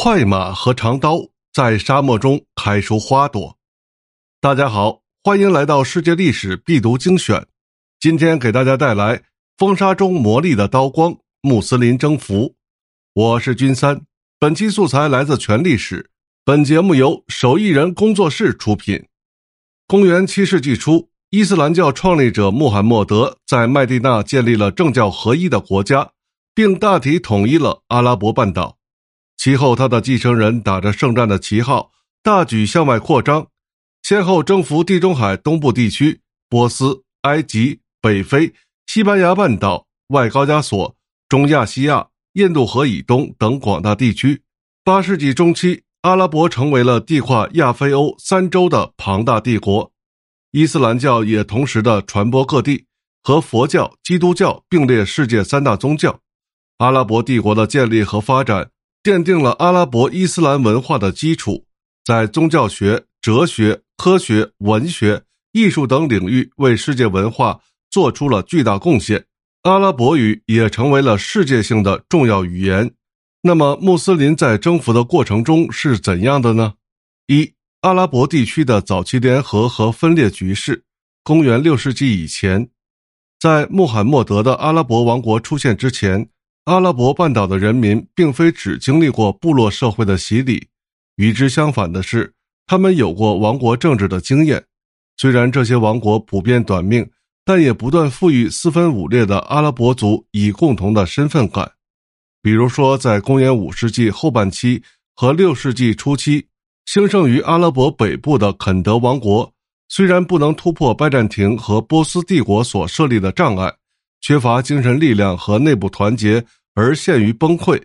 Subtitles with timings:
[0.00, 1.18] 快马和长刀
[1.52, 3.58] 在沙漠中开出花朵。
[4.40, 7.44] 大家好，欢迎来到世界历史必读精选。
[7.98, 9.24] 今天给大家带来
[9.56, 12.54] 风沙中磨砺的刀光——穆斯林征服。
[13.12, 14.02] 我是君三，
[14.38, 16.08] 本期素材来自全历史。
[16.44, 19.04] 本节目由手艺人工作室出品。
[19.88, 26.12] 公元七世纪初，伊斯兰教创立者穆罕默德在麦地那建立了政教合一的国家。
[26.54, 28.77] 并大体统一了阿拉伯半岛。
[29.38, 31.92] 其后，他的继承人打着圣战的旗号，
[32.24, 33.46] 大举向外扩张，
[34.02, 38.52] 先后征服地中海东部地区、波斯、埃及、北非、
[38.86, 40.96] 西班牙半岛、外高加索、
[41.28, 44.42] 中亚西亚、印度河以东等广大地区。
[44.82, 49.92] 八世纪中期，阿拉伯成为了地跨亚非欧三洲的庞大帝国。
[50.50, 52.86] 伊斯兰教也同时的传播各地，
[53.22, 56.18] 和佛教、基督教并列世界三大宗教。
[56.78, 58.70] 阿拉伯帝国的建立和发展，
[59.02, 61.64] 奠定了阿拉伯伊斯兰文化的基础，
[62.04, 67.60] 在宗教学、哲学、科学、文学、艺术等领域为世界文化
[67.90, 69.24] 做出了巨大贡献。
[69.62, 72.92] 阿拉伯语也成为了世界性的重要语言。
[73.42, 76.74] 那么，穆斯林在征服的过程中是怎样的呢？
[77.28, 80.84] 一、阿拉伯地区的早期联合和分裂局势。
[81.22, 82.68] 公元六世纪以前，
[83.38, 86.28] 在穆罕默德的阿拉伯王国出现之前。
[86.68, 90.68] 阿拉伯半岛的人民并非只经历过部落社会的洗礼，
[91.16, 92.30] 与之相反的是，
[92.66, 94.62] 他们有过王国政治的经验。
[95.16, 97.08] 虽然这些王国普遍短命，
[97.42, 101.72] 但也不断赋予四分五裂的阿拉伯族以共同的身份感。
[102.42, 104.82] 比如说，在公元五世纪后半期
[105.14, 106.46] 和六世纪初期，
[106.84, 109.50] 兴盛于阿拉伯北部的肯德王国，
[109.88, 113.74] 虽然不能突破拜占庭和波斯帝国所设立的障碍，
[114.20, 116.44] 缺乏精神力量和内部团结。
[116.78, 117.82] 而陷于崩溃，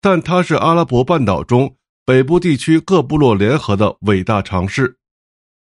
[0.00, 4.98] 但它是阿拉伯半岛中北部地区各部落联合的伟大尝试。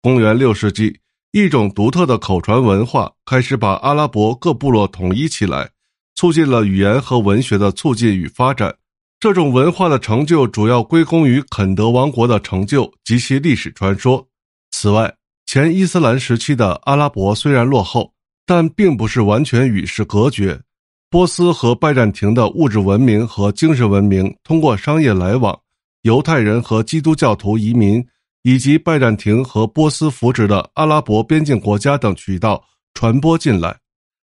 [0.00, 0.98] 公元六世纪，
[1.32, 5.72] 一种独特的口传文化开始把阿拉伯各部落统一起来，
[6.14, 8.74] 促进了语言和文学的促进与发展。
[9.18, 14.26] 这种文化的成就主要归功于肯德王国的成就及其历史传说。
[14.70, 18.14] 此外，前伊斯兰时期的阿拉伯虽然落后，
[18.46, 20.62] 但并不是完全与世隔绝。
[21.10, 25.58] 波斯和拜占庭的物质文明和精神文明通过商业来往、
[26.02, 28.06] 犹太人和基督教徒移民，
[28.44, 32.62] 以及拜占庭和波斯扶植的阿拉伯边境国家等渠道
[32.94, 33.76] 传播进来。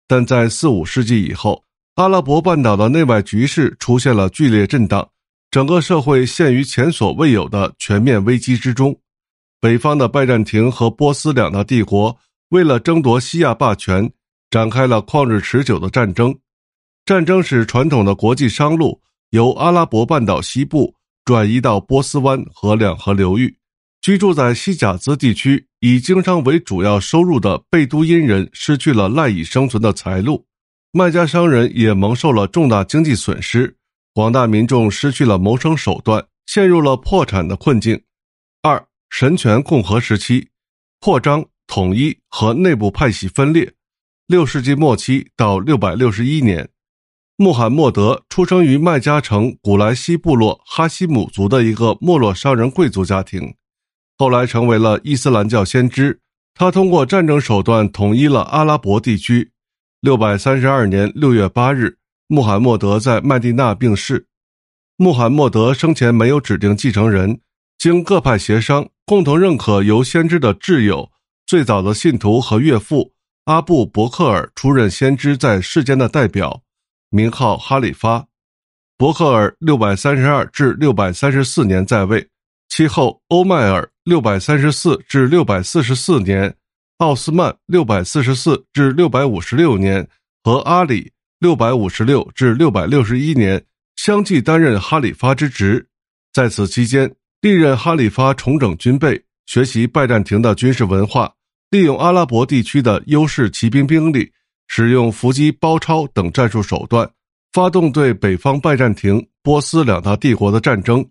[0.07, 1.61] 但在四五世纪以后，
[1.95, 5.05] 阿拉伯半岛的内外局势出现了剧烈震荡，
[5.51, 8.97] 整个社会陷于前所未有的全面危机之中。
[9.59, 12.17] 北方的拜占庭和波斯两大帝国
[12.47, 14.09] 为了争夺西亚霸权，
[14.49, 16.33] 展开了旷日持久的战争。
[17.05, 19.01] 战争使传统的国际商路
[19.31, 20.95] 由阿拉伯半岛西部
[21.25, 23.57] 转移到波斯湾和两河流域。
[24.01, 30.45] 居住在西甲兹地区以经商为主要收入的贝都因人失去了赖以生存的财路，
[30.91, 33.77] 卖家商人也蒙受了重大经济损失，
[34.13, 38.01] 广大民众失去了谋生手段，陷入了破产的困境。
[38.63, 40.49] 二神权共和时期，
[40.99, 43.71] 扩张、统一和内部派系分裂。
[44.25, 46.67] 六世纪末期到六百六十一年。
[47.41, 53.55] 穆罕默德出生于麦加城古莱西部落哈希姆族的一个没落商人贵族家庭，
[54.15, 56.19] 后来成为了伊斯兰教先知。
[56.53, 59.49] 他通过战争手段统一了阿拉伯地区。
[60.01, 61.97] 六百三十二年六月八日，
[62.27, 64.27] 穆罕默德在麦地那病逝。
[64.97, 67.39] 穆罕默德生前没有指定继承人，
[67.79, 71.09] 经各派协商，共同认可由先知的挚友、
[71.47, 73.13] 最早的信徒和岳父
[73.45, 76.61] 阿布伯克尔出任先知在世间的代表。
[77.11, 78.25] 名号哈里发，
[78.97, 82.25] 伯克尔六百三十二至六百三十四年在位，
[82.69, 86.55] 其后欧迈尔六百三十四至六百四十四年，
[86.99, 90.07] 奥斯曼六百四十四至六百五十六年
[90.41, 93.61] 和阿里六百五十六至六百六十一年
[93.97, 95.85] 相继担任哈里发之职。
[96.31, 101.33] 在此期间，历任哈里发重整军备，学习拜占庭的军事文化，
[101.71, 104.31] 利用阿拉伯地区的优势骑兵兵力。
[104.73, 107.05] 使用伏击、包抄等战术手段，
[107.51, 111.05] 发动对北方拜占庭、波斯两大帝国的战争。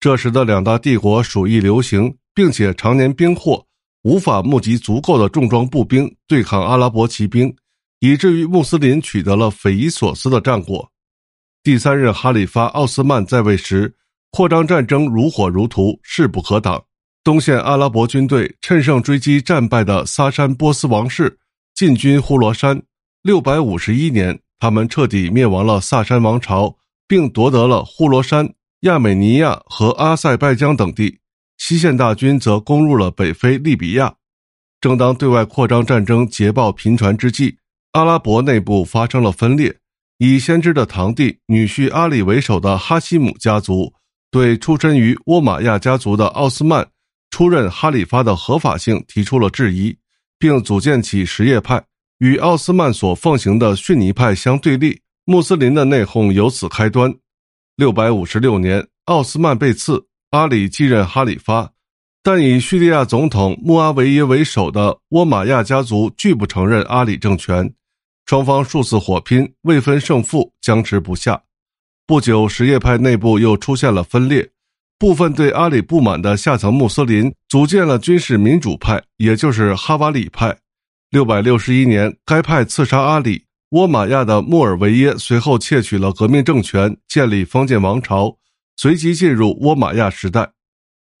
[0.00, 3.64] 这时的两大帝国鼠疫流行，并且常年兵祸，
[4.02, 7.54] 无法募集足够的重装步兵对抗阿拉伯骑兵，
[8.00, 10.90] 以至于穆斯林取得了匪夷所思的战果。
[11.62, 13.94] 第三任哈里发奥斯曼在位时，
[14.32, 16.82] 扩张战争如火如荼，势不可挡。
[17.22, 21.38] 东线阿拉伯军队趁胜追击战败的萨珊波斯王室，
[21.76, 22.82] 进军呼罗珊。
[23.24, 26.76] 六百五十一年，他们彻底灭亡了萨珊王朝，
[27.08, 31.20] 并夺得了呼罗珊、亚美尼亚和阿塞拜疆等地，
[31.56, 34.14] 西线大军则攻入了北非利比亚。
[34.78, 37.56] 正当对外扩张战争捷报频传之际，
[37.92, 39.74] 阿拉伯内部发生了分裂。
[40.18, 43.90] 以先知的堂弟、女婿阿里为首的哈希姆家族，
[44.30, 46.86] 对出身于倭马亚家族的奥斯曼
[47.30, 49.96] 出任哈里发的合法性提出了质疑，
[50.38, 51.82] 并组建起什叶派，
[52.18, 55.00] 与奥斯曼所奉行的逊尼派相对立。
[55.26, 57.14] 穆斯林的内讧由此开端。
[57.76, 61.72] 六百五十六年，奥斯曼被刺，阿里继任哈里发，
[62.22, 67.72] 但以叙利亚总统穆阿维耶为首的倭马亚家族拒不承认阿里政权。
[68.26, 71.42] 双方数次火拼，未分胜负，僵持不下。
[72.06, 74.50] 不久，什叶派内部又出现了分裂，
[74.98, 80.54] 部分对阿里不满的下层穆斯林组建了军事民主派，也就是哈瓦里派。
[81.14, 88.36] 六百六十一年，该派刺杀阿里，倭马亚的穆尔维耶随后窃取了革命政权，建立封建王朝，
[88.76, 90.50] 随即进入倭马亚时代。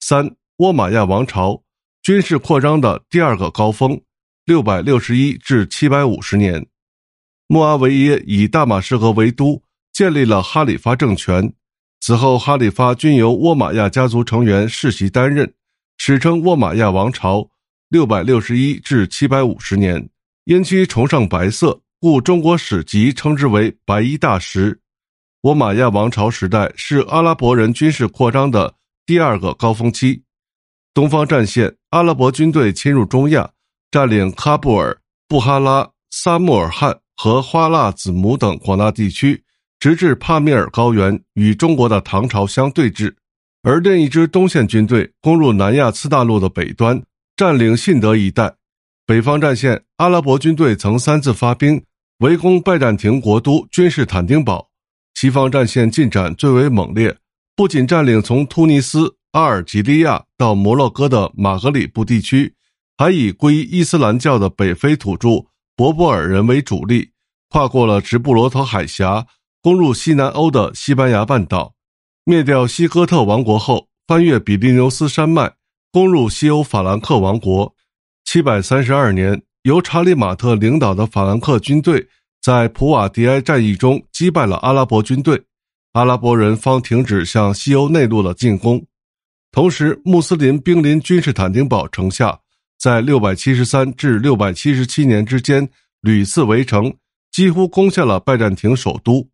[0.00, 1.62] 三、倭马亚王朝
[2.02, 4.00] 军事扩张的第二个高峰，
[4.44, 6.66] 六百六十一至七百五十年。
[7.46, 9.62] 穆阿维耶以大马士革为都，
[9.92, 11.52] 建立了哈里发政权。
[12.00, 15.54] 此后，哈里发均由倭马亚家族成员世袭担任，
[15.98, 17.50] 史称倭马亚王朝。
[17.94, 20.08] 六百六十一至七百五十年，
[20.46, 24.80] 因其崇尚白色，故中国史籍称之为“白衣大食”。
[25.42, 28.74] 我马亚王朝时代是阿拉伯人军事扩张的
[29.06, 30.20] 第二个高峰期。
[30.92, 33.48] 东方战线，阿拉伯军队侵入中亚，
[33.92, 34.98] 占领喀布尔、
[35.28, 36.98] 布哈拉、萨穆尔汗。
[37.16, 39.40] 和花剌子模等广大地区，
[39.78, 43.14] 直至帕米尔高原，与中国的唐朝相对峙。
[43.62, 47.00] 而另一支东线军队攻入南亚次大陆的北端，
[47.36, 48.54] 占领信德一带。
[49.06, 51.84] 北方战线，阿拉伯军队曾三次发兵
[52.18, 54.68] 围攻拜占庭国都君士坦丁堡。
[55.14, 57.16] 西方战线进展最为猛烈，
[57.56, 62.54] 不仅占领从突尼斯、阿尔及利亚到摩洛哥的马格里布地区，
[62.96, 65.46] 还以皈伊斯兰教的北非土著。
[65.76, 67.10] 博波尔人为主力，
[67.48, 69.26] 跨过了直布罗陀海峡，
[69.60, 71.74] 攻入西南欧的西班牙半岛，
[72.24, 75.54] 灭掉西哥特王国后，翻越比利牛斯山脉，
[75.94, 77.72] 攻入西欧法兰克王国。
[78.24, 82.04] 七百三十二年，由查理马特领导的法兰克军队
[82.42, 85.40] 在普瓦迪埃战役中击败了阿拉伯军队，
[85.92, 88.84] 阿拉伯人方停止向西欧内陆的进攻。
[89.52, 92.36] 同时，穆斯林兵临君士坦丁堡城下。
[92.76, 95.68] 在六百七十三至六百七十七年之间，
[96.00, 96.92] 屡次围城，
[97.30, 99.28] 几乎攻下了拜占庭首都。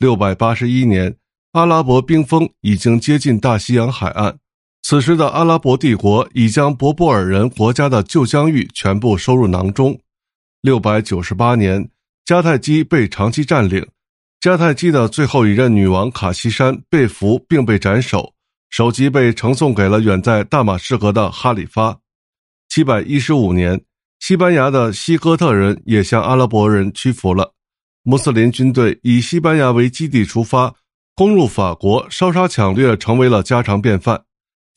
[0.00, 1.14] 六百八十一年，
[1.52, 4.36] 阿拉伯兵锋已经接近大西洋海岸。
[4.82, 9.98] 此时的阿拉伯帝国已将博波尔人国家的旧疆域全部收入囊中。
[10.60, 11.88] 六百九十八年，
[12.26, 13.86] 迦太基被长期占领，
[14.40, 18.34] 迦太基的最后一任女王卡西珊被俘并被斩首，
[18.70, 21.96] 首级被呈送给了远在大马士革的哈里发。
[22.68, 23.80] 七百一十五年，
[24.18, 27.54] 西班牙的西哥特人也向阿拉伯人屈服了。
[28.02, 30.74] 穆斯林军队以西班牙为基地出发，
[31.14, 34.24] 攻入法国，烧杀抢掠成为了家常便饭。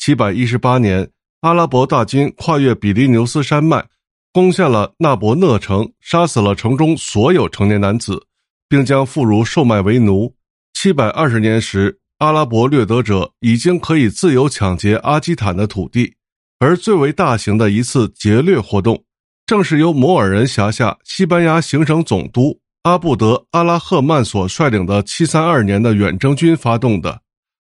[0.05, 1.09] 七百一十八年，
[1.41, 3.83] 阿拉伯大军跨越比利牛斯山脉，
[4.31, 8.23] 攻下了纳伯讷城，杀死了城中所有成年男子，
[8.69, 10.31] 并将妇孺售卖为奴。
[10.75, 16.13] 七百二十年时，阿拉伯掠夺者已经可以自由抢劫阿基坦的土地。
[16.59, 19.03] 而最为大型的一次劫掠活动，
[19.47, 27.21] 正是由摩尔人辖下西班牙行省总督阿布德阿拉赫曼所率领的732年的远征军发动的。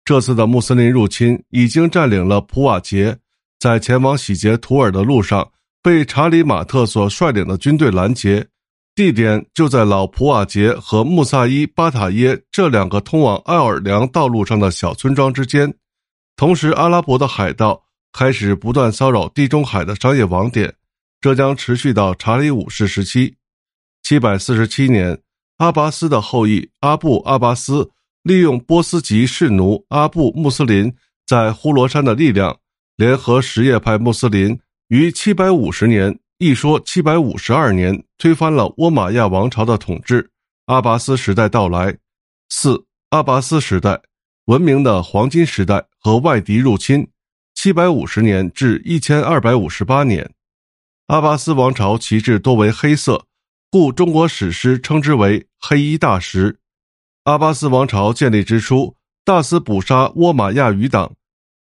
[0.04, 3.18] 这次的穆斯林入侵已经占领了普瓦捷，
[3.58, 5.50] 在前往洗劫图尔的路上，
[5.82, 8.46] 被查理马特所率领的军队拦截，
[8.94, 15.72] 地点就在老普瓦捷和穆萨伊巴塔耶这两个通往奥尔良道路上的小村庄之间。
[16.36, 17.82] 同时，阿拉伯的海盗。
[18.14, 20.74] 开始不断骚扰地中海的商业网点，
[21.18, 23.34] 这将持续到查理五世时期。
[24.02, 25.18] 七百四十七年，
[25.56, 27.90] 阿拔斯的后裔阿布·阿拔斯
[28.22, 30.94] 利用波斯籍士奴阿布·穆斯林
[31.26, 32.60] 在呼罗珊的力量，
[32.96, 40.30] 联合什叶派穆斯林，于七百五十年（一说七百五十二年）推翻了倭马亚王朝的统治。
[40.66, 41.98] 阿拔斯时代到来。
[42.48, 44.00] 四、阿拔斯时代，
[44.44, 47.08] 文明的黄金时代和外敌入侵。
[47.54, 50.32] 七百五十年至一千二百五十八年，
[51.08, 53.26] 阿巴斯王朝旗帜多为黑色，
[53.70, 56.60] 故中国史诗称之为“黑衣大食”。
[57.24, 61.12] 阿巴斯王朝建立之初，大肆捕杀倭马亚余党。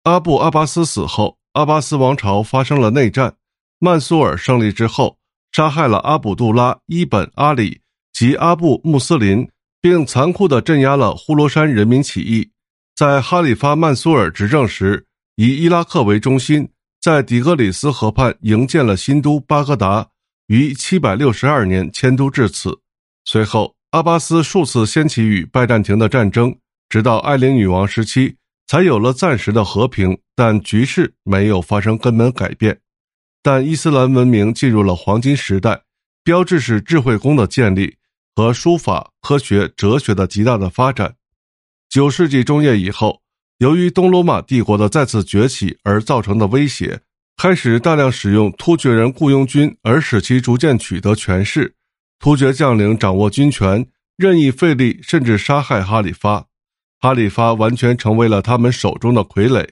[0.03, 3.35] 阿布·阿巴斯死后，阿巴斯王朝发生了内战。
[3.77, 5.17] 曼苏尔胜利之后，
[5.51, 7.81] 杀害了阿卜杜拉·伊本·阿里
[8.13, 9.49] 及阿布·穆斯林，
[9.81, 12.51] 并残酷地镇压了呼罗珊人民起义。
[12.95, 16.69] 在哈里发·曼苏尔执政时，以伊拉克为中心，
[17.01, 20.07] 在底格里斯河畔营建了新都巴格达，
[20.47, 22.79] 于762年迁都至此。
[23.25, 26.55] 随后，阿巴斯数次掀起与拜占庭的战争，
[26.89, 28.35] 直到爱琳女王时期
[28.67, 32.79] 才有了暂时的和平，但局势没有发生根本改变。
[33.41, 35.81] 但伊斯兰文明进入了黄金时代，
[36.23, 37.95] 标志是智慧宫的建立
[38.35, 41.15] 和书法、科学、哲学的极大的发展。
[41.89, 43.19] 九世纪中叶以后，
[43.57, 47.01] 由于东罗马帝国的再次崛起而造成的威胁，
[47.37, 51.73] 开始大量使用突厥人雇佣军，而使其逐渐取得权势。
[52.19, 56.45] 突厥将领掌握军权，任意废立甚至杀害哈里发，
[56.99, 59.67] 哈里发完全成为了他们手中的傀儡。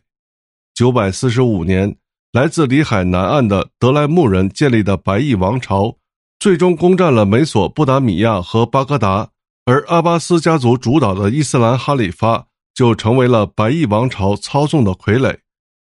[0.73, 1.97] 九百四十五年。
[2.33, 5.95] 来自里海南岸的德莱木人建立的白翼王朝，
[6.37, 9.29] 最终攻占了美索不达米亚和巴格达，
[9.65, 15.37] 而阿巴斯家族主导的伊斯兰哈里发就成为了白翼王朝操纵的傀儡。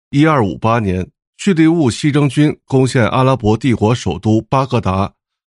[0.10, 1.07] 一二五八年，
[1.38, 5.13] 叙利兀西征军攻陷阿拉伯帝国首都巴格达，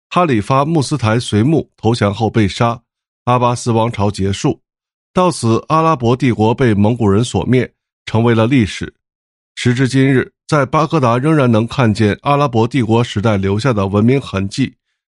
[0.10, 2.82] 哈里发穆斯台随穆投降后被杀，
[3.25, 4.62] 阿巴斯王朝结束。
[5.13, 7.72] 到此，阿拉伯帝国被蒙古人所灭，
[8.06, 8.94] 成为了历史。
[9.56, 10.34] 时至今日。
[10.50, 14.74] 在巴格达仍然能看见阿拉伯帝国时代留下的文明痕迹。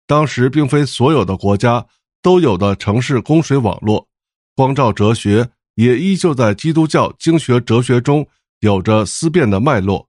[0.07, 1.87] 当时并非所有的国家
[2.21, 4.07] 都有的城市供水网络，
[4.55, 8.27] 光照哲学也依旧在基督教经学哲学中
[8.61, 10.07] 有着思辨的脉络。